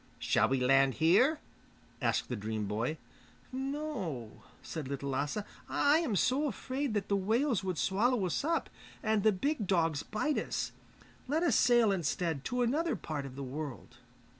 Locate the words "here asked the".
0.95-2.35